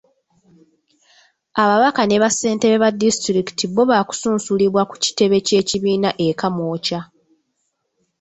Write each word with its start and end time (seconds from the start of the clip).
Ababaka 1.63 2.01
ne 2.05 2.21
bassentebe 2.23 2.77
ba 2.83 2.89
disitulikiti 3.01 3.65
bbo 3.67 3.81
baakusunsulibwa 3.89 4.81
ku 4.89 4.95
kitebe 5.03 5.37
ky'ekibiina 5.47 6.09
e 6.25 6.27
Kamwokya. 6.39 6.99